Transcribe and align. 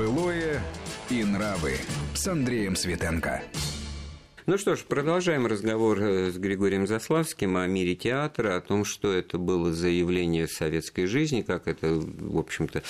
Былое 0.00 0.62
и 1.10 1.22
нравы 1.24 1.74
с 2.14 2.26
Андреем 2.26 2.74
Светенко. 2.74 3.42
Ну 4.46 4.56
что 4.56 4.74
ж, 4.74 4.80
продолжаем 4.88 5.46
разговор 5.46 6.00
э, 6.00 6.30
с 6.30 6.38
Григорием 6.38 6.86
Заславским 6.86 7.58
о 7.58 7.66
мире 7.66 7.94
театра, 7.94 8.56
о 8.56 8.60
том, 8.62 8.86
что 8.86 9.12
это 9.12 9.36
было 9.36 9.70
заявление 9.70 10.48
советской 10.48 11.04
жизни, 11.04 11.42
как 11.42 11.68
это, 11.68 11.92
в 11.92 12.38
общем-то, 12.38 12.82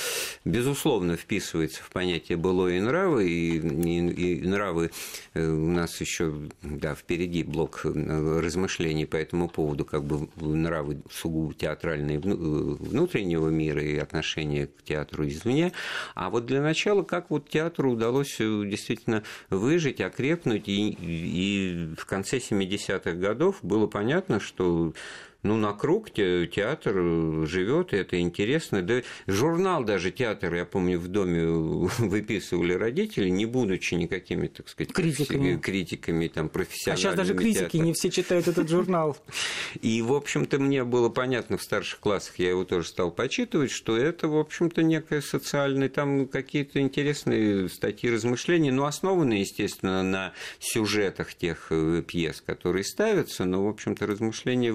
безусловно 0.44 1.16
вписывается 1.16 1.82
в 1.82 1.90
понятие 1.90 2.38
«былое 2.38 2.76
и 2.76 2.80
нравы», 2.80 3.28
и, 3.28 3.58
и, 3.58 4.38
и 4.38 4.46
нравы 4.46 4.92
э, 5.34 5.44
у 5.44 5.70
нас 5.70 6.00
еще 6.00 6.32
да, 6.62 6.94
впереди 6.94 7.42
блок 7.42 7.80
э, 7.84 8.40
размышлений 8.40 9.06
по 9.06 9.16
этому 9.16 9.48
поводу, 9.48 9.84
как 9.84 10.04
бы 10.04 10.28
нравы 10.36 11.02
сугубо 11.10 11.52
театральные 11.52 12.20
внутреннего 12.20 13.48
мира 13.48 13.82
и 13.82 13.96
отношения 13.96 14.68
к 14.68 14.84
театру 14.84 15.26
извне. 15.26 15.72
А 16.14 16.30
вот 16.30 16.46
для 16.46 16.62
начала, 16.62 17.02
как 17.02 17.30
вот 17.30 17.48
театру 17.48 17.92
удалось 17.92 18.36
действительно 18.38 19.24
выжить, 19.48 20.00
окрепнуть 20.00 20.68
и, 20.68 20.90
и 20.90 21.39
и 21.40 21.94
в 21.96 22.04
конце 22.04 22.38
70-х 22.38 23.12
годов 23.12 23.58
было 23.62 23.86
понятно, 23.86 24.40
что 24.40 24.92
ну, 25.42 25.56
на 25.56 25.72
круг 25.72 26.10
театр 26.10 26.94
э, 26.96 27.46
живет, 27.46 27.94
это 27.94 28.20
интересно. 28.20 28.82
Да 28.82 29.02
журнал 29.26 29.84
даже 29.84 30.10
театр, 30.10 30.54
я 30.54 30.64
помню, 30.64 30.98
в 30.98 31.08
доме 31.08 31.46
выписывали 31.98 32.74
родители, 32.74 33.28
не 33.28 33.46
будучи 33.46 33.94
никакими, 33.94 34.48
так 34.48 34.68
сказать, 34.68 34.92
критиками, 34.92 35.56
критиками 35.56 36.28
там, 36.28 36.48
профессиональными. 36.48 36.94
А 36.94 37.10
сейчас 37.10 37.16
даже 37.16 37.34
критики 37.34 37.62
театра. 37.62 37.78
не 37.78 37.92
все 37.94 38.10
читают 38.10 38.48
этот 38.48 38.68
журнал. 38.68 39.16
И, 39.80 40.02
в 40.02 40.12
общем-то, 40.12 40.58
мне 40.58 40.84
было 40.84 41.08
понятно 41.08 41.56
в 41.56 41.62
старших 41.62 42.00
классах, 42.00 42.38
я 42.38 42.50
его 42.50 42.64
тоже 42.64 42.88
стал 42.88 43.10
почитывать, 43.10 43.70
что 43.70 43.96
это, 43.96 44.28
в 44.28 44.36
общем-то, 44.36 44.82
некое 44.82 45.22
социальное, 45.22 45.88
там 45.88 46.28
какие-то 46.28 46.80
интересные 46.80 47.68
статьи, 47.68 48.10
размышления, 48.10 48.72
но 48.72 48.84
основанные, 48.84 49.40
естественно, 49.40 50.02
на 50.02 50.32
сюжетах 50.58 51.34
тех 51.34 51.68
э, 51.70 52.02
пьес, 52.06 52.42
которые 52.44 52.84
ставятся, 52.84 53.44
но, 53.44 53.64
в 53.64 53.68
общем-то, 53.68 54.06
размышления 54.06 54.72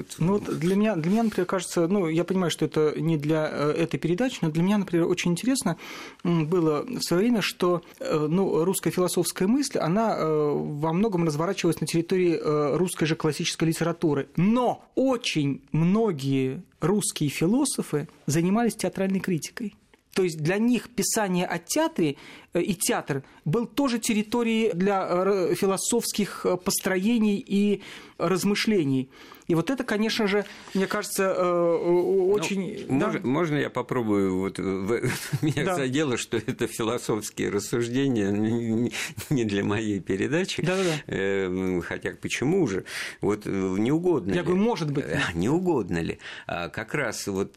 вот... 0.00 0.16
Ну, 0.18 0.38
вот 0.38 0.58
для 0.58 0.76
меня, 0.76 0.96
для 0.96 1.10
меня, 1.10 1.22
например, 1.24 1.46
кажется, 1.46 1.86
ну, 1.86 2.08
я 2.08 2.24
понимаю, 2.24 2.50
что 2.50 2.64
это 2.64 2.94
не 2.96 3.16
для 3.16 3.48
э, 3.50 3.72
этой 3.72 3.98
передачи, 3.98 4.38
но 4.42 4.50
для 4.50 4.62
меня, 4.62 4.78
например, 4.78 5.06
очень 5.06 5.32
интересно 5.32 5.76
было 6.24 6.84
в 6.84 7.02
свое 7.02 7.22
время, 7.22 7.42
что 7.42 7.82
э, 7.98 8.26
ну, 8.28 8.64
русская 8.64 8.90
философская 8.90 9.48
мысль, 9.48 9.78
она 9.78 10.16
э, 10.16 10.24
во 10.24 10.92
многом 10.92 11.24
разворачивалась 11.24 11.80
на 11.80 11.86
территории 11.86 12.38
русской 12.76 13.06
же 13.06 13.16
классической 13.16 13.68
литературы. 13.68 14.28
Но 14.36 14.84
очень 14.94 15.62
многие 15.72 16.62
русские 16.80 17.30
философы 17.30 18.08
занимались 18.26 18.74
театральной 18.74 19.20
критикой. 19.20 19.74
То 20.14 20.24
есть 20.24 20.38
для 20.38 20.58
них 20.58 20.88
писание 20.90 21.46
о 21.46 21.58
театре 21.58 22.16
и 22.52 22.74
театр 22.74 23.22
был 23.44 23.66
тоже 23.66 23.98
территорией 23.98 24.72
для 24.72 25.54
философских 25.54 26.44
построений 26.64 27.42
и 27.46 27.80
размышлений. 28.18 29.08
И 29.50 29.54
вот 29.56 29.68
это, 29.68 29.82
конечно 29.82 30.28
же, 30.28 30.44
мне 30.74 30.86
кажется, 30.86 31.34
э, 31.36 31.42
ну, 31.42 32.30
очень... 32.30 32.86
Ну, 32.88 33.00
да? 33.00 33.06
можно, 33.06 33.26
можно 33.26 33.56
я 33.56 33.68
попробую? 33.68 34.38
Вот 34.38 34.58
меня 35.42 35.64
да. 35.64 35.74
задело, 35.74 36.16
что 36.18 36.36
это 36.36 36.68
философские 36.68 37.50
рассуждения 37.50 38.30
не 38.30 39.44
для 39.44 39.64
моей 39.64 39.98
передачи. 39.98 40.62
Да, 40.62 40.76
да, 40.76 40.84
да. 40.84 40.92
Э, 41.08 41.80
хотя 41.84 42.12
почему 42.12 42.64
же? 42.68 42.84
Вот 43.20 43.42
э, 43.44 43.50
не 43.50 43.90
угодно 43.90 44.30
я 44.30 44.42
ли? 44.42 44.46
говорю, 44.46 44.62
может 44.62 44.92
быть. 44.92 45.06
Не 45.34 45.48
угодно 45.48 45.98
ли? 45.98 46.20
А 46.46 46.68
как 46.68 46.94
раз 46.94 47.26
вот 47.26 47.56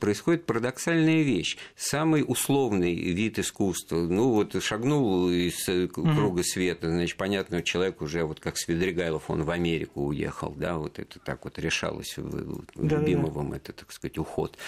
происходит 0.00 0.44
парадоксальная 0.44 1.22
вещь. 1.22 1.56
Самый 1.76 2.26
условный 2.28 2.94
вид 2.94 3.38
искусства, 3.38 3.96
ну 3.96 4.32
вот 4.32 4.62
шагнул 4.62 5.30
из 5.30 5.64
круга 5.88 6.42
света, 6.42 6.90
значит, 6.90 7.16
понятно, 7.16 7.62
человек 7.62 8.02
уже 8.02 8.24
вот 8.24 8.38
как 8.38 8.58
Свидригайлов, 8.58 9.30
он 9.30 9.44
в 9.44 9.50
Америку 9.50 10.04
уехал, 10.08 10.54
да, 10.54 10.76
вот 10.76 10.98
это 10.98 11.21
так 11.24 11.44
вот 11.44 11.58
решалось 11.58 12.16
в 12.16 12.64
да, 12.74 12.96
Любимовым, 12.96 13.50
да. 13.50 13.56
это, 13.56 13.72
так 13.72 13.92
сказать, 13.92 14.18
уход. 14.18 14.58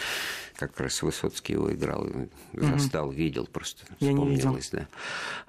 Как 0.56 0.78
раз 0.80 1.02
Высоцкий 1.02 1.54
его 1.54 1.72
играл, 1.72 2.08
застал, 2.52 3.08
угу. 3.08 3.16
видел 3.16 3.46
просто, 3.46 3.84
вспомнилось, 3.96 4.70
да. 4.70 4.88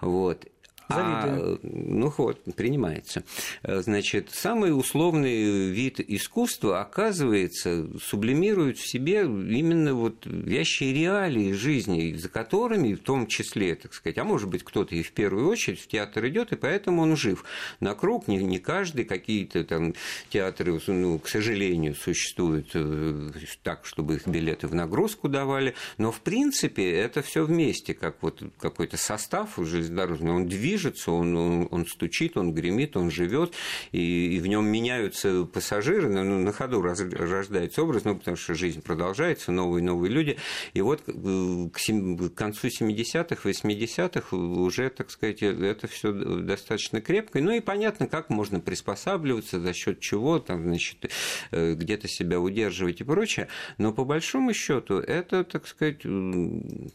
Вот. 0.01 0.47
А, 0.90 1.57
ну 1.63 2.13
вот, 2.18 2.44
принимается. 2.56 3.23
Значит, 3.63 4.29
самый 4.31 4.78
условный 4.78 5.69
вид 5.72 6.00
искусства, 6.00 6.81
оказывается, 6.81 7.88
сублимирует 8.00 8.78
в 8.78 8.88
себе 8.88 9.22
именно 9.22 9.94
вот 9.94 10.25
вещи 10.25 10.84
реалии 10.84 11.53
жизни, 11.53 12.13
за 12.16 12.29
которыми, 12.29 12.94
в 12.94 13.01
том 13.01 13.28
числе, 13.28 13.75
так 13.75 13.94
сказать, 13.94 14.18
а 14.18 14.23
может 14.23 14.50
быть, 14.50 14.63
кто-то 14.63 14.96
и 14.96 15.03
в 15.03 15.12
первую 15.12 15.47
очередь 15.50 15.79
в 15.79 15.88
театр 15.88 16.28
идет, 16.28 16.51
и 16.51 16.56
поэтому 16.56 17.02
он 17.02 17.16
жив. 17.16 17.44
На 17.79 17.96
круг 17.96 18.28
не, 18.28 18.38
не 18.38 18.59
каждый, 18.59 19.06
какие-то 19.06 19.63
там 19.63 19.94
театры, 20.29 20.79
ну, 20.88 21.19
к 21.19 21.28
сожалению, 21.28 21.96
существуют 21.96 22.72
э, 22.73 23.31
так, 23.63 23.85
чтобы 23.85 24.16
их 24.16 24.28
билеты 24.28 24.67
в 24.67 24.75
нагрузку 24.75 25.29
давали, 25.29 25.73
но, 25.97 26.12
в 26.12 26.22
принципе, 26.22 26.91
это 26.91 27.22
все 27.22 27.44
вместе, 27.46 27.94
как 27.94 28.17
вот 28.22 28.44
какой-то 28.59 28.97
состав 28.97 29.56
железнодорожный, 29.57 30.31
он 30.31 30.47
движется 30.47 30.74
движется, 30.75 31.11
он, 31.11 31.35
он, 31.35 31.67
он 31.71 31.85
стучит, 31.85 32.37
он 32.37 32.53
гремит, 32.53 32.97
он 32.97 33.09
живет, 33.09 33.53
и, 33.91 34.35
и 34.35 34.39
в 34.39 34.47
нем 34.47 34.65
меняются 34.65 35.45
пассажиры, 35.45 36.09
ну, 36.09 36.39
на 36.39 36.51
ходу 36.51 36.81
раз, 36.81 36.99
рождается 36.99 37.81
образ, 37.83 38.03
ну, 38.03 38.15
потому 38.15 38.35
что 38.35 38.53
жизнь 38.53 38.81
продолжается, 38.81 39.51
новые 39.51 39.83
новые 39.83 40.11
люди. 40.11 40.37
И 40.73 40.81
вот 40.81 41.03
э, 41.07 41.69
к, 41.71 41.77
к 41.77 42.35
концу 42.35 42.67
70-х, 42.67 43.49
80-х 43.49 44.35
уже, 44.35 44.89
так 44.89 45.09
сказать, 45.09 45.41
это 45.41 45.87
все 45.87 46.11
достаточно 46.11 47.01
крепко. 47.01 47.41
Ну 47.41 47.51
и 47.51 47.61
понятно, 47.61 48.07
как 48.07 48.29
можно 48.29 48.59
приспосабливаться, 48.59 49.59
за 49.59 49.73
счет 49.73 49.99
чего, 50.01 50.39
там, 50.39 50.63
значит, 50.63 51.09
э, 51.51 51.73
где-то 51.73 52.07
себя 52.07 52.39
удерживать 52.39 53.01
и 53.01 53.03
прочее. 53.03 53.47
Но 53.77 53.93
по 53.93 54.03
большому 54.03 54.53
счету 54.53 54.95
это, 54.95 55.43
так 55.43 55.67
сказать, 55.67 56.01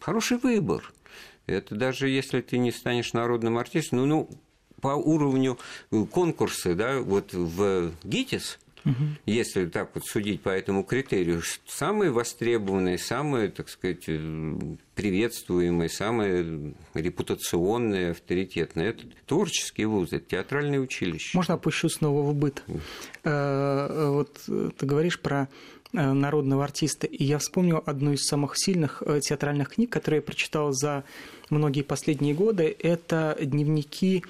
хороший 0.01 0.39
выбор. 0.39 0.93
Это 1.51 1.75
даже 1.75 2.09
если 2.09 2.41
ты 2.41 2.59
не 2.59 2.73
станешь 2.73 3.13
народным 3.13 3.59
артистом, 3.59 4.01
ну, 4.01 4.07
ну 4.07 4.31
по 4.81 4.95
уровню 4.95 5.59
конкурса, 6.11 6.75
да, 6.75 7.01
вот 7.01 7.33
в 7.33 7.93
ГИТИС, 8.05 8.59
Угу. 8.85 8.95
Если 9.27 9.67
так 9.67 9.91
вот 9.95 10.07
судить 10.07 10.43
по 10.43 10.49
этому 10.49 10.85
критерию, 10.85 11.43
самые 11.67 12.11
востребованные, 12.11 12.99
самые, 12.99 13.51
так 13.51 13.69
сказать, 13.69 14.07
приветствуемые, 14.95 15.89
самые 15.89 16.75
репутационные, 16.95 18.13
авторитетные 18.13 18.91
это 18.91 19.05
творческие 19.27 19.87
вузы, 19.87 20.17
это 20.17 20.31
театральные 20.31 20.81
училища. 20.81 21.37
Можно 21.37 21.55
опущу 21.55 21.89
снова 21.89 22.23
в 22.23 22.35
быт? 22.35 22.63
Э, 23.25 24.09
вот 24.09 24.39
ты 24.47 24.87
говоришь 24.87 25.21
про 25.21 25.43
Э, 25.45 25.80
народного 25.93 26.65
артиста. 26.65 27.07
И 27.07 27.25
я 27.25 27.39
вспомнил 27.39 27.83
одну 27.85 28.13
из 28.13 28.25
самых 28.25 28.57
сильных 28.57 29.03
э, 29.05 29.21
театральных 29.21 29.71
книг, 29.71 29.91
которые 29.91 30.19
я 30.19 30.23
прочитал 30.23 30.73
за 30.73 31.05
многие 31.51 31.83
последние 31.83 32.35
годы. 32.35 32.77
Это 32.79 33.37
дневники 33.41 34.23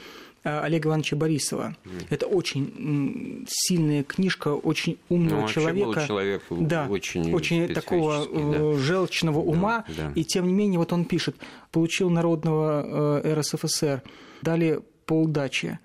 э, 0.43 0.61
Олега 0.61 0.89
Ивановича 0.89 1.17
Борисова. 1.17 1.77
Mm. 1.85 2.07
Это 2.11 2.27
очень 2.27 3.47
сильная 3.49 4.03
книжка, 4.05 4.49
очень 4.49 4.99
умного 5.09 5.43
ну, 5.43 5.49
человека. 5.49 5.87
Был 5.87 6.07
человек 6.07 6.43
да, 6.51 6.87
очень, 6.89 7.33
очень 7.35 7.69
такого 7.69 8.27
да. 8.27 8.79
желчного 8.79 9.41
ума. 9.41 9.85
Да, 9.89 10.09
да. 10.09 10.13
И 10.15 10.25
тем 10.25 10.47
не 10.47 10.53
менее, 10.53 10.79
вот 10.79 10.93
он 10.93 11.05
пишет, 11.05 11.37
получил 11.73 12.09
народного 12.09 13.21
РСФСР, 13.23 14.03
дали 14.43 14.81
полдачи, 15.05 15.79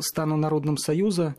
стану 0.00 0.36
народным 0.36 0.76
союза, 0.76 1.34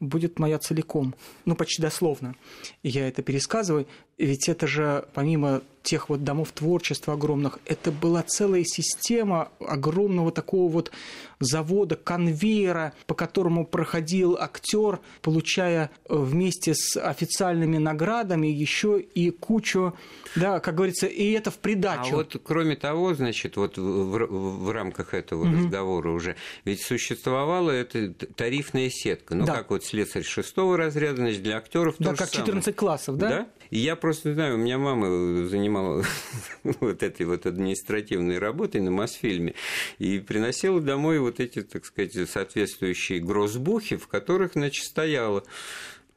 будет 0.00 0.38
моя 0.38 0.58
целиком. 0.58 1.14
Ну, 1.44 1.54
почти 1.54 1.82
дословно. 1.82 2.34
Я 2.82 3.08
это 3.08 3.22
пересказываю. 3.22 3.86
Ведь 4.18 4.48
это 4.48 4.66
же, 4.66 5.08
помимо 5.14 5.62
тех 5.86 6.08
вот 6.08 6.24
домов 6.24 6.50
творчества 6.52 7.14
огромных, 7.14 7.60
это 7.64 7.92
была 7.92 8.22
целая 8.22 8.64
система 8.64 9.50
огромного 9.60 10.32
такого 10.32 10.70
вот 10.70 10.90
завода, 11.38 11.96
конвейера, 11.96 12.92
по 13.06 13.14
которому 13.14 13.64
проходил 13.64 14.36
актер, 14.38 15.00
получая 15.22 15.90
э, 16.08 16.16
вместе 16.16 16.74
с 16.74 16.96
официальными 16.98 17.78
наградами 17.78 18.48
еще 18.48 19.00
и 19.00 19.30
кучу, 19.30 19.94
да, 20.34 20.60
как 20.60 20.74
говорится, 20.74 21.06
и 21.06 21.30
это 21.32 21.50
в 21.50 21.58
придачу. 21.58 22.14
А 22.14 22.16
вот 22.16 22.36
кроме 22.42 22.74
того, 22.74 23.14
значит, 23.14 23.56
вот 23.56 23.78
в, 23.78 23.82
в, 23.82 24.64
в 24.64 24.70
рамках 24.70 25.14
этого 25.14 25.44
угу. 25.44 25.56
разговора 25.56 26.10
уже, 26.10 26.36
ведь 26.64 26.82
существовала 26.82 27.70
эта 27.70 28.12
тарифная 28.12 28.90
сетка, 28.90 29.34
ну 29.34 29.44
да. 29.46 29.54
как 29.54 29.70
вот 29.70 29.84
слесарь 29.84 30.24
шестого 30.24 30.76
разряда, 30.76 31.18
значит, 31.18 31.42
для 31.42 31.58
актеров 31.58 31.94
Да, 31.98 32.14
как 32.14 32.30
14 32.30 32.64
самое. 32.64 32.74
классов, 32.74 33.16
да? 33.18 33.28
Да. 33.28 33.46
И 33.70 33.78
я 33.78 33.96
просто 33.96 34.32
знаю, 34.34 34.54
у 34.54 34.58
меня 34.58 34.78
мама 34.78 35.06
занимала 35.76 36.04
вот 36.80 37.02
этой 37.02 37.26
вот 37.26 37.46
административной 37.46 38.38
работой 38.38 38.80
на 38.80 38.90
Мосфильме 38.90 39.54
и 39.98 40.18
приносила 40.18 40.80
домой 40.80 41.18
вот 41.18 41.40
эти, 41.40 41.62
так 41.62 41.84
сказать, 41.84 42.28
соответствующие 42.28 43.20
грозбухи, 43.20 43.96
в 43.96 44.08
которых, 44.08 44.52
значит, 44.54 44.84
стояло 44.84 45.44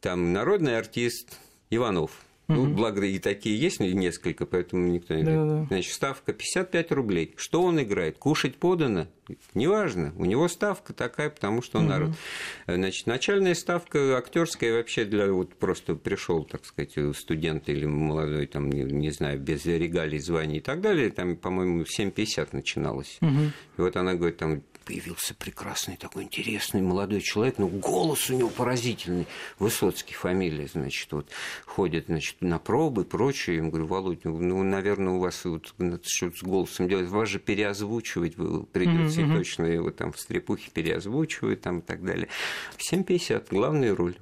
там 0.01 0.33
народный 0.33 0.77
артист 0.77 1.37
Иванов, 1.69 2.11
Ну, 2.49 2.65
благо 2.65 3.05
и 3.05 3.19
такие 3.19 3.59
есть 3.59 3.79
несколько, 3.79 4.45
поэтому 4.45 4.87
никто 4.87 5.13
не 5.13 5.23
да, 5.23 5.45
да. 5.45 5.65
Значит, 5.65 5.93
ставка 5.93 6.33
55 6.33 6.91
рублей. 6.91 7.33
Что 7.37 7.61
он 7.61 7.81
играет? 7.81 8.17
Кушать 8.17 8.55
подано? 8.55 9.07
Неважно. 9.53 10.13
У 10.17 10.25
него 10.25 10.47
ставка 10.47 10.93
такая, 10.93 11.29
потому 11.29 11.61
что 11.61 11.77
он 11.77 11.85
угу. 11.85 11.91
народ. 11.91 12.11
Значит, 12.67 13.05
начальная 13.05 13.53
ставка 13.53 14.17
актерская 14.17 14.73
вообще 14.73 15.05
для 15.05 15.31
вот 15.31 15.53
просто 15.53 15.95
пришел, 15.95 16.43
так 16.43 16.65
сказать, 16.65 16.95
студент 17.15 17.69
или 17.69 17.85
молодой, 17.85 18.47
там, 18.47 18.69
не, 18.69 18.81
не 18.83 19.11
знаю, 19.11 19.39
без 19.39 19.65
регалий, 19.65 20.19
званий 20.19 20.57
и 20.57 20.61
так 20.61 20.81
далее, 20.81 21.11
там, 21.11 21.35
по-моему, 21.35 21.83
7,50 21.83 22.49
начиналось. 22.53 23.19
Угу. 23.21 23.41
И 23.77 23.81
вот 23.81 23.95
она 23.95 24.15
говорит, 24.15 24.37
там, 24.37 24.63
появился 24.89 25.35
прекрасный 25.35 25.97
такой 25.97 26.23
интересный 26.23 26.81
молодой 26.81 27.21
человек, 27.21 27.59
но 27.59 27.67
голос 27.67 28.27
у 28.31 28.33
него 28.33 28.49
поразительный. 28.49 29.27
Высоцкий 29.59 30.15
фамилия, 30.15 30.67
значит, 30.67 31.11
вот 31.11 31.27
ходит, 31.67 32.05
значит, 32.07 32.37
на 32.39 32.57
пробы 32.57 33.03
и 33.03 33.05
прочее. 33.05 33.57
Я 33.57 33.61
ему 33.61 33.69
говорю, 33.69 33.85
Володь, 33.85 34.23
ну, 34.23 34.35
ну 34.39 34.63
наверное, 34.63 35.13
у 35.13 35.19
вас 35.19 35.45
вот 35.45 35.67
что-то 36.01 36.35
с 36.35 36.41
голосом 36.41 36.89
делать, 36.89 37.07
вас 37.07 37.29
же 37.29 37.37
переозвучивать 37.37 38.33
придется, 38.33 39.21
mm-hmm. 39.21 39.37
точно 39.37 39.65
его 39.65 39.91
там 39.91 40.11
в 40.11 40.19
стрепухе 40.19 40.71
переозвучивают 40.73 41.61
там 41.61 41.79
и 41.79 41.81
так 41.83 42.03
далее. 42.03 42.27
7,50, 42.79 43.45
главная 43.51 43.95
роль. 43.95 44.15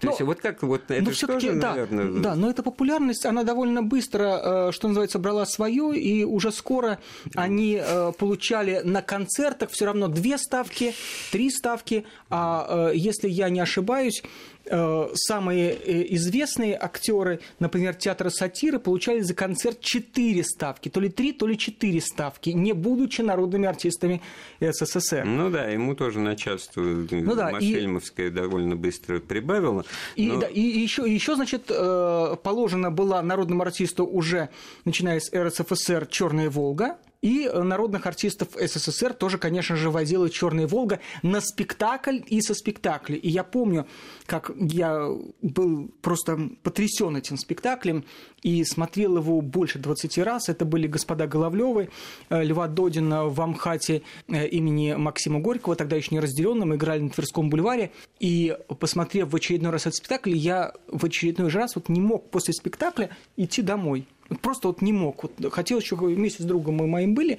То 0.00 0.06
но, 0.06 0.10
есть 0.12 0.22
вот 0.22 0.40
как 0.40 0.62
вот 0.62 0.90
это 0.90 1.12
же 1.12 1.26
тоже, 1.26 1.52
да, 1.52 1.72
наверное... 1.72 2.22
Да, 2.22 2.34
но 2.34 2.48
эта 2.48 2.62
популярность, 2.62 3.26
она 3.26 3.42
довольно 3.42 3.82
быстро, 3.82 4.68
э, 4.68 4.72
что 4.72 4.88
называется, 4.88 5.18
брала 5.18 5.44
свое, 5.44 5.94
и 5.94 6.24
уже 6.24 6.50
скоро 6.50 6.98
они 7.34 7.78
э, 7.78 8.12
получали 8.18 8.80
на 8.84 9.02
концертах 9.02 9.68
все 9.68 9.84
равно 9.84 10.13
две 10.14 10.38
ставки, 10.38 10.94
три 11.30 11.50
ставки, 11.50 12.04
а 12.30 12.90
э, 12.90 12.96
если 12.96 13.28
я 13.28 13.48
не 13.48 13.60
ошибаюсь, 13.60 14.22
э, 14.66 15.08
самые 15.14 15.72
э, 15.72 16.06
известные 16.14 16.78
актеры, 16.80 17.40
например, 17.58 17.94
театра 17.94 18.30
сатиры, 18.30 18.78
получали 18.78 19.20
за 19.20 19.34
концерт 19.34 19.80
четыре 19.80 20.42
ставки, 20.44 20.88
то 20.88 21.00
ли 21.00 21.08
три, 21.08 21.32
то 21.32 21.46
ли 21.46 21.58
четыре 21.58 22.00
ставки, 22.00 22.50
не 22.50 22.72
будучи 22.72 23.20
народными 23.20 23.66
артистами 23.66 24.22
СССР. 24.60 25.24
Ну 25.24 25.50
да, 25.50 25.64
ему 25.66 25.94
тоже 25.94 26.20
начальство 26.20 26.80
ну, 26.80 27.34
да, 27.34 27.50
Машельмовское 27.50 28.28
и... 28.28 28.30
довольно 28.30 28.76
быстро 28.76 29.20
прибавило. 29.20 29.84
И, 30.16 30.28
но... 30.28 30.40
да, 30.40 30.46
и 30.46 30.60
еще, 30.60 31.02
еще, 31.02 31.34
значит, 31.34 31.66
положена 31.66 32.90
была 32.90 33.22
народному 33.22 33.62
артисту 33.62 34.06
уже, 34.06 34.48
начиная 34.84 35.20
с 35.20 35.32
РСФСР, 35.34 36.06
«Черная 36.06 36.48
Волга», 36.48 36.96
и 37.24 37.48
народных 37.48 38.06
артистов 38.06 38.48
СССР 38.54 39.14
тоже, 39.14 39.38
конечно 39.38 39.76
же, 39.76 39.88
возила 39.88 40.28
«Черная 40.28 40.66
Волга» 40.66 41.00
на 41.22 41.40
спектакль 41.40 42.18
и 42.26 42.42
со 42.42 42.52
спектакля. 42.52 43.16
И 43.16 43.30
я 43.30 43.44
помню, 43.44 43.86
как 44.26 44.50
я 44.58 45.08
был 45.40 45.90
просто 46.02 46.50
потрясен 46.62 47.16
этим 47.16 47.38
спектаклем 47.38 48.04
и 48.42 48.62
смотрел 48.64 49.16
его 49.16 49.40
больше 49.40 49.78
20 49.78 50.18
раз. 50.18 50.50
Это 50.50 50.66
были 50.66 50.86
«Господа 50.86 51.26
Головлевы», 51.26 51.88
э, 52.28 52.44
Льва 52.44 52.68
Додина 52.68 53.24
в 53.24 53.40
Амхате 53.40 54.02
э, 54.28 54.46
имени 54.48 54.92
Максима 54.92 55.40
Горького, 55.40 55.76
тогда 55.76 55.96
еще 55.96 56.08
не 56.10 56.20
разделенным, 56.20 56.74
играли 56.74 57.00
на 57.00 57.08
Тверском 57.08 57.48
бульваре. 57.48 57.90
И 58.20 58.54
посмотрев 58.78 59.30
в 59.30 59.36
очередной 59.36 59.72
раз 59.72 59.86
этот 59.86 59.94
спектакль, 59.94 60.36
я 60.36 60.74
в 60.88 61.06
очередной 61.06 61.48
раз 61.48 61.74
вот 61.74 61.88
не 61.88 62.02
мог 62.02 62.28
после 62.28 62.52
спектакля 62.52 63.16
идти 63.38 63.62
домой. 63.62 64.06
Просто 64.40 64.68
вот 64.68 64.82
не 64.82 64.92
мог. 64.92 65.22
Вот 65.22 65.52
хотел 65.52 65.78
еще 65.78 65.96
вместе 65.96 66.42
с 66.42 66.46
другом 66.46 66.76
мы 66.76 66.86
моим 66.86 67.14
были, 67.14 67.38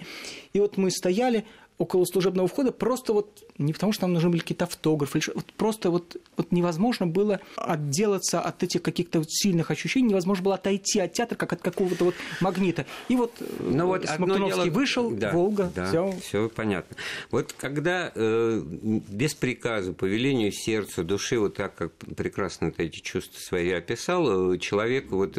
и 0.53 0.59
вот 0.59 0.77
мы 0.77 0.91
стояли, 0.91 1.45
около 1.77 2.05
служебного 2.05 2.47
входа, 2.47 2.71
просто 2.71 3.13
вот 3.13 3.43
не 3.57 3.73
потому, 3.73 3.91
что 3.91 4.03
нам 4.03 4.13
нужны 4.13 4.29
были 4.29 4.41
какие-то 4.41 4.65
автографы, 4.65 5.19
вот 5.33 5.45
просто 5.57 5.89
вот, 5.89 6.15
вот 6.37 6.51
невозможно 6.51 7.05
было 7.05 7.41
отделаться 7.57 8.39
от 8.39 8.63
этих 8.63 8.81
каких-то 8.81 9.23
сильных 9.27 9.71
ощущений, 9.71 10.09
невозможно 10.09 10.43
было 10.45 10.55
отойти 10.55 10.99
от 10.99 11.13
театра, 11.13 11.35
как 11.35 11.51
от 11.53 11.61
какого-то 11.61 12.05
вот 12.05 12.15
магнита. 12.39 12.85
И 13.09 13.15
вот, 13.15 13.33
ну, 13.59 13.87
вот 13.87 14.05
Смоктуновский 14.05 14.63
дело... 14.65 14.73
вышел, 14.73 15.11
да, 15.11 15.31
Волга, 15.31 15.71
да, 15.75 15.87
все. 15.87 16.13
Все 16.21 16.49
понятно. 16.49 16.95
Вот 17.31 17.53
когда 17.53 18.11
э, 18.15 18.61
без 18.63 19.35
приказа, 19.35 19.93
по 19.93 20.05
велению 20.05 20.51
сердца, 20.51 21.03
души, 21.03 21.37
вот 21.39 21.55
так, 21.55 21.75
как 21.75 21.93
прекрасно 22.15 22.71
ты 22.71 22.83
эти 22.83 22.99
чувства 22.99 23.37
свои 23.39 23.71
описал, 23.71 24.53
э, 24.53 24.57
человек 24.59 25.11
вот 25.11 25.37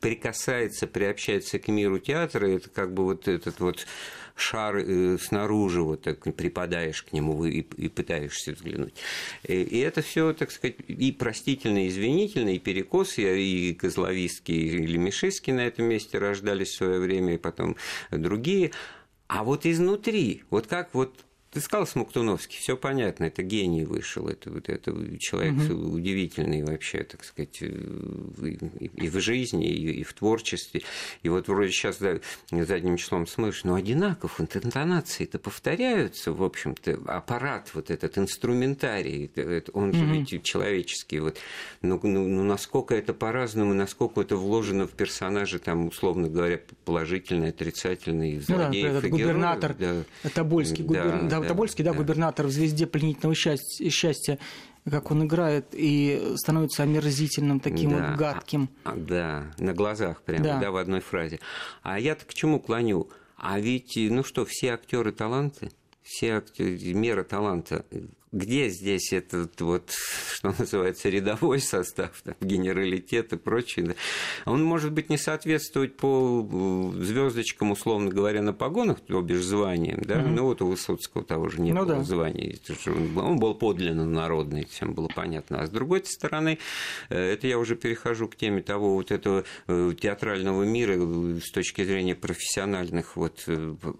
прикасается, 0.00 0.88
приобщается 0.88 1.60
к 1.60 1.68
миру 1.68 1.98
театра, 2.00 2.48
это 2.48 2.68
как 2.70 2.92
бы 2.92 3.04
вот 3.04 3.28
этот 3.28 3.60
вот 3.60 3.86
шар 4.36 4.76
э, 4.76 5.18
снаружи, 5.18 5.82
вот 5.82 6.02
так 6.02 6.22
припадаешь 6.34 7.02
к 7.02 7.12
нему 7.12 7.44
и, 7.44 7.60
и 7.60 7.88
пытаешься 7.88 8.52
взглянуть. 8.52 8.94
И, 9.42 9.62
и 9.62 9.78
это 9.78 10.02
все, 10.02 10.32
так 10.32 10.50
сказать, 10.50 10.76
и 10.86 11.10
простительно, 11.12 11.84
и 11.84 11.88
извинительно, 11.88 12.50
и 12.50 12.58
перекос, 12.58 13.18
и, 13.18 13.70
и 13.70 13.74
Козловицкий, 13.74 14.54
и 14.54 14.86
Лемешевский 14.86 15.52
на 15.52 15.66
этом 15.66 15.86
месте 15.86 16.18
рождались 16.18 16.68
в 16.68 16.76
свое 16.76 17.00
время, 17.00 17.34
и 17.34 17.38
потом 17.38 17.76
другие. 18.10 18.72
А 19.26 19.42
вот 19.42 19.66
изнутри, 19.66 20.44
вот 20.50 20.66
как 20.66 20.94
вот 20.94 21.25
ты 21.56 21.62
сказал 21.62 21.86
Смоктуновский, 21.86 22.58
все 22.58 22.76
понятно, 22.76 23.24
это 23.24 23.42
гений 23.42 23.86
вышел, 23.86 24.28
это, 24.28 24.50
вот, 24.50 24.68
это 24.68 24.92
человек 25.18 25.54
угу. 25.54 25.94
удивительный 25.94 26.62
вообще, 26.62 27.02
так 27.02 27.24
сказать, 27.24 27.62
э, 27.62 27.66
и, 27.66 29.08
в 29.08 29.18
жизни, 29.20 29.66
и, 29.66 30.00
и 30.00 30.02
в 30.02 30.12
творчестве. 30.12 30.82
И 31.22 31.30
вот 31.30 31.48
вроде 31.48 31.70
сейчас 31.70 31.96
да, 31.96 32.20
задним 32.50 32.98
числом 32.98 33.26
смыш, 33.26 33.64
но 33.64 33.74
одинаков, 33.74 34.38
интонации-то 34.38 35.38
повторяются, 35.38 36.30
в 36.30 36.42
общем-то, 36.42 37.00
аппарат 37.06 37.70
вот 37.72 37.90
этот, 37.90 38.18
инструментарий, 38.18 39.30
он 39.72 39.94
же 39.94 40.04
угу. 40.04 40.12
ведь 40.12 40.42
человеческий. 40.42 41.20
Вот. 41.20 41.38
Ну, 41.80 41.98
ну, 42.02 42.28
ну, 42.28 42.42
насколько 42.42 42.94
это 42.94 43.14
по-разному, 43.14 43.72
насколько 43.72 44.20
это 44.20 44.36
вложено 44.36 44.86
в 44.86 44.92
персонажа, 44.92 45.58
там, 45.58 45.86
условно 45.86 46.28
говоря, 46.28 46.60
положительное, 46.84 47.48
отрицательное, 47.48 48.40
злодеев 48.40 48.88
ну, 48.88 48.92
да, 48.92 48.98
этот 48.98 49.10
губернатор, 49.10 49.74
да. 49.74 50.02
Тобольский 50.34 50.84
губернатор, 50.84 51.30
да, 51.30 51.45
Тобольский, 51.48 51.84
да, 51.84 51.92
да, 51.92 51.98
губернатор 51.98 52.46
в 52.46 52.50
«Звезде 52.50 52.86
пленительного 52.86 53.34
счастья», 53.34 54.38
как 54.88 55.10
он 55.10 55.26
играет 55.26 55.66
и 55.72 56.34
становится 56.36 56.84
омерзительным, 56.84 57.60
таким 57.60 57.90
да, 57.90 58.10
вот 58.10 58.18
гадким. 58.18 58.68
А, 58.84 58.94
да, 58.94 59.52
на 59.58 59.72
глазах 59.72 60.22
прямо, 60.22 60.44
да. 60.44 60.60
да, 60.60 60.70
в 60.70 60.76
одной 60.76 61.00
фразе. 61.00 61.40
А 61.82 61.98
я-то 61.98 62.24
к 62.24 62.34
чему 62.34 62.60
клоню? 62.60 63.08
А 63.36 63.58
ведь, 63.58 63.94
ну 63.96 64.22
что, 64.22 64.44
все 64.44 64.74
актеры 64.74 65.12
таланты, 65.12 65.70
все 66.02 66.36
актеры, 66.36 66.78
мера 66.94 67.24
таланта 67.24 67.84
где 68.36 68.68
здесь 68.68 69.12
этот 69.12 69.60
вот, 69.60 69.90
что 70.32 70.54
называется, 70.56 71.08
рядовой 71.08 71.60
состав, 71.60 72.10
там, 72.22 72.34
генералитет 72.40 73.32
и 73.32 73.36
прочее, 73.36 73.86
да, 73.86 73.94
он 74.44 74.62
может 74.62 74.92
быть 74.92 75.08
не 75.08 75.18
соответствовать 75.18 75.96
по 75.96 76.46
э, 76.96 77.02
звездочкам, 77.02 77.72
условно 77.72 78.10
говоря, 78.10 78.42
на 78.42 78.52
погонах, 78.52 79.00
то 79.00 79.20
бишь 79.22 79.42
званиям, 79.42 80.02
да, 80.02 80.16
mm-hmm. 80.16 80.28
ну 80.28 80.44
вот 80.44 80.62
у 80.62 80.66
Высоцкого 80.68 81.24
того 81.24 81.48
же 81.48 81.60
не 81.60 81.72
ну, 81.72 81.84
было 81.84 81.96
да. 81.96 82.04
звания, 82.04 82.56
он 83.16 83.38
был 83.38 83.54
подлинно 83.54 84.04
народный, 84.04 84.66
всем 84.66 84.92
было 84.92 85.08
понятно. 85.08 85.62
А 85.62 85.66
с 85.66 85.70
другой 85.70 86.04
стороны, 86.04 86.58
э, 87.08 87.18
это 87.18 87.46
я 87.46 87.58
уже 87.58 87.74
перехожу 87.76 88.28
к 88.28 88.36
теме 88.36 88.62
того 88.62 88.94
вот 88.94 89.10
этого 89.10 89.44
э, 89.66 89.92
театрального 89.98 90.64
мира 90.64 90.96
с 91.40 91.50
точки 91.50 91.84
зрения 91.84 92.14
профессиональных 92.14 93.16
вот 93.16 93.48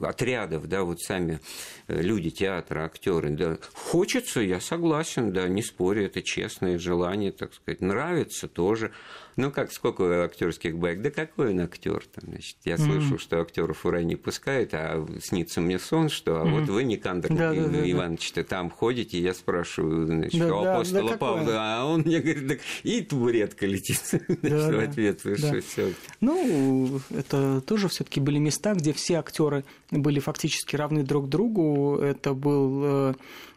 отрядов, 0.00 0.68
да, 0.68 0.82
вот 0.82 1.00
сами 1.00 1.40
люди 1.88 2.30
театра, 2.30 2.84
актеры, 2.84 3.30
да, 3.30 3.58
хочет 3.72 4.25
нравится, 4.26 4.40
я 4.40 4.60
согласен, 4.60 5.32
да, 5.32 5.48
не 5.48 5.62
спорю, 5.62 6.06
это 6.06 6.22
честное 6.22 6.78
желание, 6.78 7.32
так 7.32 7.54
сказать, 7.54 7.80
нравится 7.80 8.48
тоже. 8.48 8.92
Ну, 9.36 9.50
как 9.50 9.70
сколько 9.70 10.24
актерских 10.24 10.78
бэк? 10.78 11.02
Да 11.02 11.10
какой 11.10 11.50
он 11.50 11.60
актер 11.60 12.02
там, 12.14 12.30
значит? 12.30 12.56
Я 12.64 12.74
mm-hmm. 12.74 12.78
слышу, 12.78 13.18
что 13.18 13.40
актеров 13.40 13.84
в 13.84 13.90
рай 13.90 14.02
не 14.04 14.16
пускают, 14.16 14.70
а 14.72 15.06
снится 15.20 15.60
мне 15.60 15.78
сон, 15.78 16.08
что 16.08 16.40
а 16.40 16.44
mm-hmm. 16.46 16.60
вот 16.60 16.68
вы, 16.70 16.84
Никандр 16.84 17.28
да, 17.28 17.52
да, 17.52 17.68
да, 17.68 17.90
Иванович-то, 17.90 18.44
там 18.44 18.70
ходите, 18.70 19.20
я 19.20 19.34
спрашиваю, 19.34 20.06
значит, 20.06 20.40
да, 20.40 20.54
у 20.54 20.64
апостола 20.64 21.10
да, 21.10 21.16
Павла, 21.18 21.52
а 21.58 21.84
он 21.84 22.00
мне 22.00 22.20
говорит, 22.20 22.48
так 22.48 22.58
и 22.82 23.02
табуретка 23.02 23.66
летит 23.66 24.00
да, 24.42 24.70
в 24.70 24.78
ответ, 24.78 25.20
да. 25.22 25.36
что 25.36 25.60
все. 25.60 25.92
Ну, 26.22 27.00
это 27.10 27.60
тоже 27.60 27.88
все 27.88 28.04
таки 28.04 28.20
были 28.20 28.38
места, 28.38 28.72
где 28.72 28.94
все 28.94 29.16
актеры 29.16 29.64
были 29.90 30.18
фактически 30.18 30.76
равны 30.76 31.02
друг 31.02 31.28
другу. 31.28 31.98
Это 31.98 32.32
был 32.32 33.10
Э, 33.10 33.14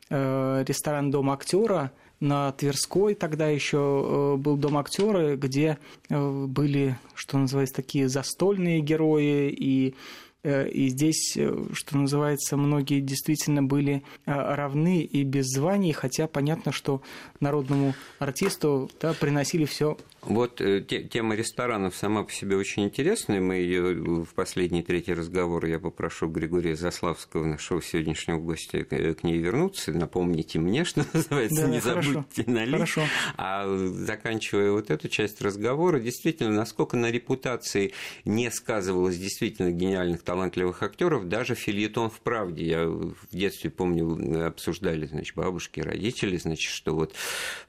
ресторан 0.10 1.12
«Дом 1.12 1.30
актера», 1.30 1.92
на 2.20 2.51
Тверской 2.51 3.16
тогда 3.16 3.48
еще 3.48 3.78
э, 3.78 4.36
был 4.38 4.58
дом 4.58 4.78
актера, 4.78 5.38
где 5.38 5.78
э, 6.10 6.46
были, 6.48 6.98
что 7.13 7.38
называется, 7.38 7.75
такие 7.75 8.10
застольные 8.10 8.82
герои 8.82 9.50
и 9.50 9.96
Э, 9.96 9.96
и 10.43 10.88
здесь, 10.88 11.36
э, 11.36 11.65
что 11.74 11.98
называется, 11.98 12.55
многие 12.55 13.01
действительно 13.01 13.62
были 13.62 14.03
э, 14.25 14.31
равны 14.31 15.01
и 15.01 15.24
без 15.24 15.48
званий, 15.48 15.91
хотя 15.91 16.27
понятно, 16.27 16.72
что 16.72 17.01
народному 17.39 17.93
артисту 18.19 18.89
да, 19.01 19.13
приносили 19.13 19.65
все 19.65 19.98
вот 20.22 20.62
тема 21.10 21.36
ресторанов 21.36 21.96
сама 21.96 22.24
по 22.24 22.31
себе 22.31 22.58
очень 22.58 22.84
интересная. 22.84 23.39
Мы 23.39 23.55
ее 23.55 24.24
в 24.24 24.34
последний 24.36 24.84
третий 24.84 25.13
разговор 25.13 25.65
я 25.65 25.79
попрошу 25.79 26.27
Григория 26.27 26.75
Заславского, 26.75 27.46
нашего 27.46 27.81
сегодняшнего 27.81 28.38
гостя, 28.38 28.84
к 28.84 29.24
ней 29.24 29.38
вернуться. 29.38 29.91
Напомните 29.91 30.60
мне, 30.60 30.84
что 30.86 31.05
называется, 31.13 31.62
да, 31.62 31.67
не 31.69 31.79
хорошо, 31.79 32.13
забудьте 32.13 32.43
налить. 32.48 32.74
Хорошо. 32.74 33.01
А 33.38 33.65
заканчивая 33.77 34.72
вот 34.72 34.91
эту 34.91 35.08
часть 35.08 35.41
разговора, 35.41 36.00
действительно, 36.00 36.51
насколько 36.51 36.98
на 36.98 37.12
репутации 37.12 37.93
не 38.25 38.51
сказывалось 38.51 39.17
действительно 39.17 39.72
гениальных 39.72 40.22
талантливых 40.29 40.83
актеров, 40.83 41.27
даже 41.27 41.55
фильетон 41.55 42.12
в 42.12 42.19
правде. 42.19 42.63
Я 42.63 42.86
в 42.86 43.15
детстве 43.31 43.71
помню, 43.71 44.45
обсуждали, 44.45 45.07
значит, 45.07 45.36
бабушки, 45.36 45.79
родители, 45.79 46.38
значит, 46.38 46.71
что 46.71 46.93
вот 46.93 47.15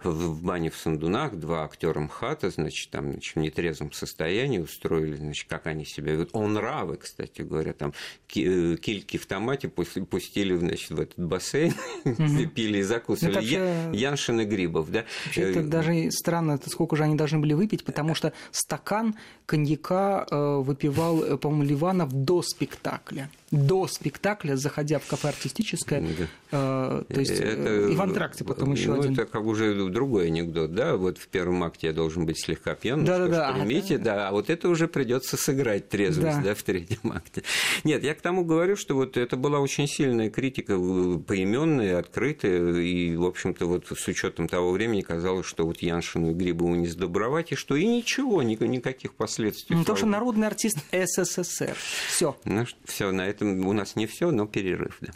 в 0.04 0.44
бане 0.44 0.68
в 0.68 0.76
Сандунах 0.76 1.36
два 1.36 1.64
актера 1.64 1.98
МХАТа, 2.00 2.50
значит, 2.50 2.90
там, 2.90 3.12
значит, 3.12 3.34
в 3.34 3.38
нетрезвом 3.38 3.92
состоянии 3.92 4.58
устроили, 4.58 5.16
значит, 5.16 5.48
как 5.48 5.68
они 5.68 5.86
себя 5.86 6.12
ведут. 6.12 6.28
Он 6.34 6.58
равы, 6.58 6.98
кстати 6.98 7.40
говоря, 7.40 7.72
там 7.72 7.94
э, 8.36 8.76
кильки 8.76 9.16
в 9.16 9.24
томате 9.24 9.70
пустили, 9.70 10.54
значит, 10.54 10.90
в 10.90 11.00
этот 11.00 11.18
бассейн, 11.18 11.72
пили 12.54 12.80
и 12.80 12.82
закусывали. 12.82 13.56
Ну, 13.56 13.94
Яншин 13.94 14.38
и 14.42 14.44
Грибов, 14.44 14.90
да. 14.90 15.06
Это 15.34 15.60
э, 15.60 15.62
даже 15.62 16.10
странно, 16.10 16.60
сколько 16.66 16.94
же 16.94 17.04
они 17.04 17.14
должны 17.14 17.38
были 17.38 17.54
выпить, 17.54 17.84
потому 17.84 18.14
что 18.14 18.34
стакан 18.50 19.16
коньяка 19.46 20.26
э, 20.30 20.56
выпивал, 20.58 21.38
по-моему, 21.38 21.62
Ливанов 21.62 22.12
до 22.12 22.42
спектакля 22.50 23.28
до 23.50 23.88
спектакля, 23.88 24.56
заходя 24.56 24.98
в 24.98 25.06
кафе 25.06 25.28
артистическое, 25.28 26.00
да. 26.00 26.26
э, 26.52 27.12
то 27.12 27.20
есть 27.20 27.32
это, 27.32 27.88
и 27.88 27.96
в 27.96 28.02
антракте 28.02 28.44
потом 28.44 28.72
еще 28.72 28.90
ну, 28.90 29.00
один. 29.00 29.12
Это 29.14 29.26
как 29.26 29.44
уже 29.44 29.74
другой 29.88 30.28
анекдот, 30.28 30.74
да, 30.74 30.96
вот 30.96 31.18
в 31.18 31.26
первом 31.28 31.64
акте 31.64 31.88
я 31.88 31.92
должен 31.92 32.26
быть 32.26 32.40
слегка 32.40 32.74
пьян, 32.74 33.04
да, 33.04 33.18
да, 33.18 33.26
да. 33.26 33.52
Примите, 33.52 33.98
да, 33.98 34.28
а 34.28 34.32
вот 34.32 34.50
это 34.50 34.68
уже 34.68 34.86
придется 34.86 35.36
сыграть 35.36 35.88
трезвость, 35.88 36.38
да. 36.38 36.42
да, 36.44 36.54
в 36.54 36.62
третьем 36.62 37.12
акте. 37.12 37.42
Нет, 37.82 38.04
я 38.04 38.14
к 38.14 38.20
тому 38.20 38.44
говорю, 38.44 38.76
что 38.76 38.94
вот 38.94 39.16
это 39.16 39.36
была 39.36 39.58
очень 39.58 39.88
сильная 39.88 40.30
критика, 40.30 40.74
э, 40.74 41.18
поименная, 41.26 41.98
открытая, 41.98 42.74
и, 42.74 43.16
в 43.16 43.24
общем-то, 43.24 43.66
вот 43.66 43.86
с 43.86 44.06
учетом 44.06 44.46
того 44.46 44.70
времени 44.70 45.00
казалось, 45.00 45.46
что 45.46 45.66
вот 45.66 45.78
Яншину 45.78 46.30
и 46.30 46.34
Грибову 46.34 46.76
не 46.76 46.86
сдобровать, 46.86 47.50
и 47.50 47.56
что 47.56 47.74
и 47.74 47.84
ничего, 47.84 48.42
никаких 48.42 49.14
последствий. 49.14 49.74
Ну, 49.74 49.84
то, 49.84 49.96
что 49.96 50.06
народный 50.06 50.46
артист 50.46 50.78
СССР. 50.92 51.76
Все. 52.08 52.36
Ну, 52.44 52.64
все, 52.84 53.10
на 53.10 53.28
этом 53.40 53.66
у 53.66 53.72
нас 53.72 53.96
не 53.96 54.06
все, 54.06 54.30
но 54.30 54.46
перерыв, 54.46 54.98
да. 55.00 55.10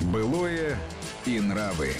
Былое 0.00 0.78
и 1.26 1.40
нравы. 1.40 1.90